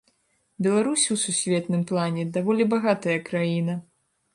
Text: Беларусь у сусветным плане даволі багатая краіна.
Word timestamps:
Беларусь 0.65 1.03
у 1.17 1.19
сусветным 1.25 1.85
плане 1.93 2.27
даволі 2.39 2.69
багатая 2.77 3.17
краіна. 3.31 3.83